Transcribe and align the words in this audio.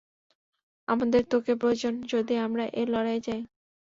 আমাদের 0.87 1.21
তোকে 1.25 1.53
প্রয়োজন, 1.55 1.93
যদি 2.13 2.33
আমরা 2.37 2.63
এ 2.73 2.83
লড়াইয়ে 2.87 3.25
যাই। 3.27 3.41